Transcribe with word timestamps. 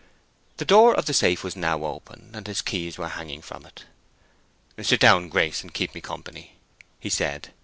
The 0.57 0.65
door 0.65 0.95
of 0.95 1.05
the 1.05 1.13
safe 1.13 1.43
was 1.43 1.55
now 1.55 1.83
open, 1.85 2.31
and 2.33 2.47
his 2.47 2.63
keys 2.63 2.97
were 2.97 3.07
hanging 3.09 3.43
from 3.43 3.67
it. 3.67 3.85
"Sit 4.83 4.99
down, 4.99 5.29
Grace, 5.29 5.61
and 5.61 5.75
keep 5.75 5.93
me 5.93 6.01
company," 6.01 6.55
he 6.99 7.07
said. 7.11 7.53